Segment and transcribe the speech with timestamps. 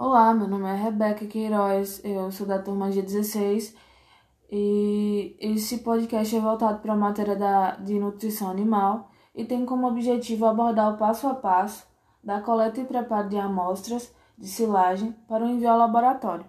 [0.00, 3.74] Olá, meu nome é Rebeca Queiroz, eu sou da turma G16
[4.48, 9.88] e esse podcast é voltado para a matéria da, de nutrição animal e tem como
[9.88, 11.84] objetivo abordar o passo a passo
[12.22, 16.46] da coleta e preparo de amostras de silagem para o envio ao laboratório.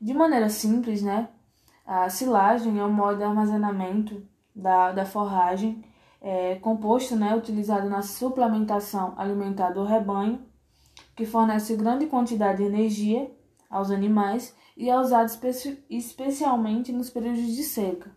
[0.00, 1.30] De maneira simples, né?
[1.84, 4.24] A silagem é um modo de armazenamento
[4.54, 5.84] da, da forragem
[6.20, 10.53] é, composto né, utilizado na suplementação alimentar do rebanho
[11.14, 13.30] que fornece grande quantidade de energia
[13.70, 18.10] aos animais e é usado espe especialmente nos períodos de seca.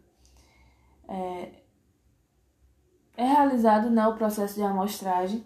[1.08, 1.52] É,
[3.16, 5.46] é realizado né, o processo de amostragem,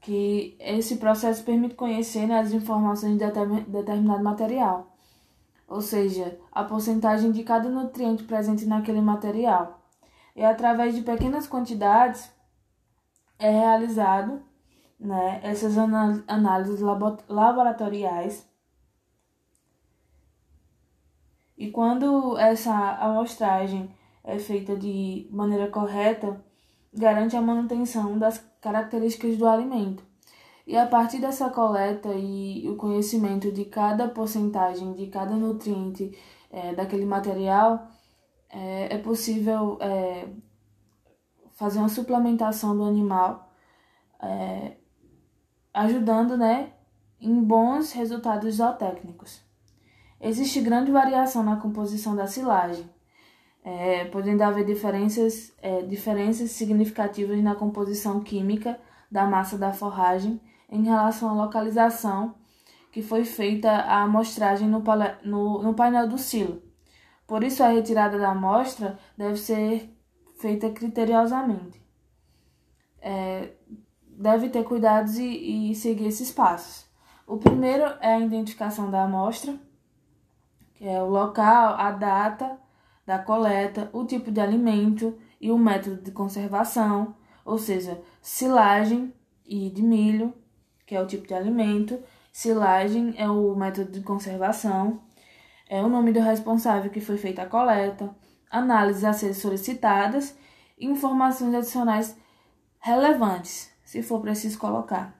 [0.00, 3.24] que esse processo permite conhecer né, as informações de
[3.68, 4.94] determinado material,
[5.66, 9.82] ou seja, a porcentagem de cada nutriente presente naquele material.
[10.36, 12.30] E através de pequenas quantidades
[13.38, 14.42] é realizado
[14.98, 16.80] né, essas análises
[17.28, 18.48] laboratoriais.
[21.56, 26.42] E quando essa amostragem é feita de maneira correta,
[26.92, 30.04] garante a manutenção das características do alimento.
[30.66, 36.16] E a partir dessa coleta e o conhecimento de cada porcentagem, de cada nutriente
[36.50, 37.86] é, daquele material,
[38.48, 40.26] é, é possível é,
[41.52, 43.52] fazer uma suplementação do animal
[44.22, 44.76] é,
[45.74, 46.72] ajudando né,
[47.20, 49.42] em bons resultados zootécnicos.
[50.20, 52.88] Existe grande variação na composição da silagem,
[53.64, 58.78] é, podendo haver diferenças, é, diferenças significativas na composição química
[59.10, 62.34] da massa da forragem em relação à localização
[62.90, 64.80] que foi feita a amostragem no,
[65.24, 66.62] no, no painel do silo.
[67.26, 69.90] Por isso, a retirada da amostra deve ser
[70.38, 71.82] feita criteriosamente.
[73.00, 73.50] É,
[74.16, 76.86] deve ter cuidados e, e seguir esses passos.
[77.26, 79.58] O primeiro é a identificação da amostra,
[80.74, 82.58] que é o local, a data
[83.06, 87.14] da coleta, o tipo de alimento e o método de conservação,
[87.44, 89.12] ou seja, silagem
[89.44, 90.32] e de milho,
[90.86, 95.02] que é o tipo de alimento, silagem é o método de conservação,
[95.68, 98.14] é o nome do responsável que foi feita a coleta,
[98.50, 100.36] análises a ser solicitadas
[100.78, 102.16] e informações adicionais
[102.78, 105.16] relevantes se for preciso colocar.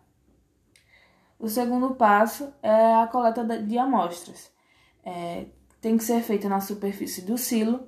[1.39, 4.51] O segundo passo é a coleta de amostras.
[5.05, 5.47] É,
[5.81, 7.87] tem que ser feita na superfície do silo,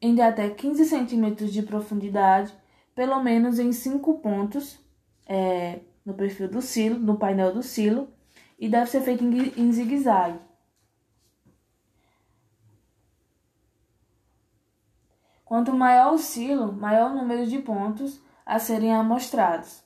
[0.00, 2.54] em até 15 centímetros de profundidade,
[2.94, 4.78] pelo menos em 5 pontos
[5.26, 8.08] é, no perfil do silo, no painel do silo,
[8.56, 10.38] e deve ser feito em, em zigue-zague.
[15.44, 19.82] Quanto maior o silo, maior o número de pontos a serem amostrados.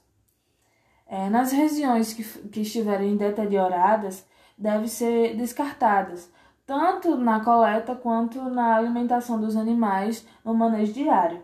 [1.06, 4.26] É, nas regiões que, que estiverem deterioradas,
[4.56, 6.30] devem ser descartadas,
[6.66, 11.42] tanto na coleta quanto na alimentação dos animais no manejo diário.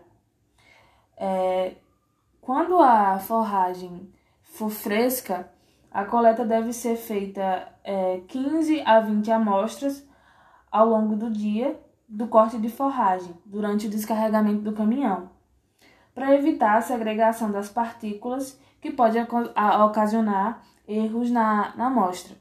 [1.17, 1.75] É,
[2.41, 4.11] quando a forragem
[4.43, 5.49] for fresca,
[5.89, 10.05] a coleta deve ser feita é, 15 a 20 amostras
[10.69, 15.34] ao longo do dia do corte de forragem, durante o descarregamento do caminhão
[16.15, 19.19] para evitar a segregação das partículas que pode
[19.83, 22.37] ocasionar erros na, na amostra.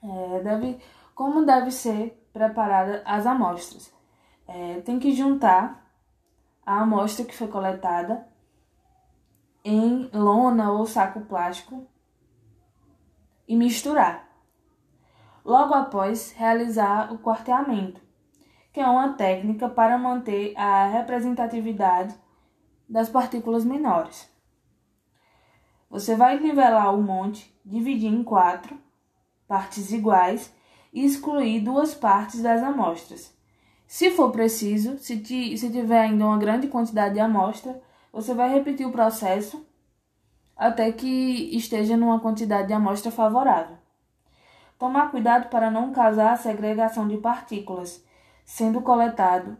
[0.00, 0.78] É, deve,
[1.12, 3.92] como deve ser preparada as amostras?
[4.46, 5.84] É, tem que juntar
[6.64, 8.28] a amostra que foi coletada
[9.64, 11.84] em lona ou saco plástico
[13.48, 14.28] e misturar.
[15.44, 18.00] Logo após, realizar o quarteamento,
[18.72, 22.14] que é uma técnica para manter a representatividade
[22.88, 24.28] das partículas menores.
[25.90, 28.78] Você vai nivelar o monte, dividir em quatro
[29.46, 30.52] partes iguais
[30.92, 33.34] e excluir duas partes das amostras.
[33.86, 35.16] Se for preciso, se,
[35.56, 37.80] se tiver ainda uma grande quantidade de amostra,
[38.12, 39.66] você vai repetir o processo
[40.54, 43.78] até que esteja numa quantidade de amostra favorável.
[44.78, 48.04] Tomar cuidado para não causar segregação de partículas,
[48.44, 49.56] sendo coletado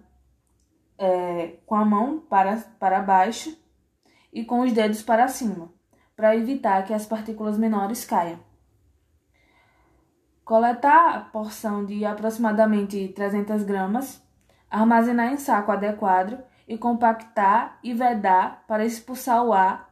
[0.98, 3.56] é, com a mão para, para baixo
[4.32, 5.72] e com os dedos para cima,
[6.16, 8.40] para evitar que as partículas menores caiam.
[10.44, 14.20] Coletar a porção de aproximadamente 300 gramas,
[14.70, 19.88] armazenar em saco adequado e compactar e vedar para expulsar o ar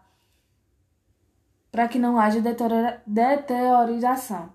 [1.70, 2.40] para que não haja
[3.06, 4.50] deteriorização.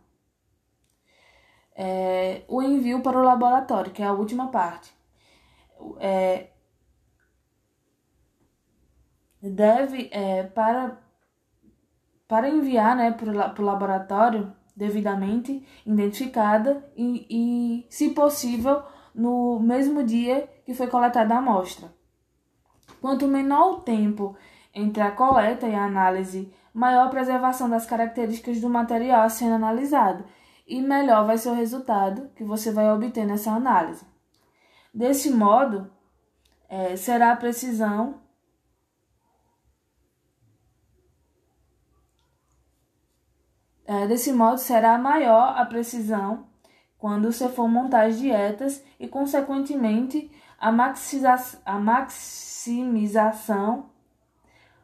[1.76, 4.92] É, o envio para o laboratório, que é a última parte
[6.00, 6.50] é,
[9.42, 10.98] deve, é, para,
[12.28, 18.84] para enviar né, para o laboratório, devidamente identificada e, e, se possível,
[19.14, 21.94] no mesmo dia que foi coletada a amostra.
[23.02, 24.36] Quanto menor o tempo
[24.74, 30.24] entre a coleta e a análise, maior a preservação das características do material sendo analisado
[30.66, 34.06] e melhor vai ser o resultado que você vai obter nessa análise.
[34.94, 35.92] Desse modo,
[36.68, 38.22] é, será a precisão
[43.86, 46.48] é, desse modo será maior a precisão
[46.98, 50.70] quando você for montar as dietas e, consequentemente, a,
[51.66, 53.92] a maximização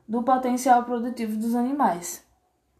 [0.07, 2.26] do potencial produtivo dos animais.